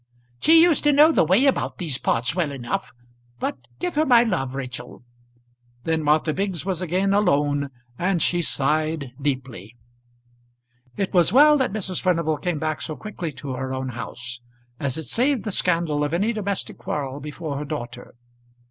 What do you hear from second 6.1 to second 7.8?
Biggs was again alone,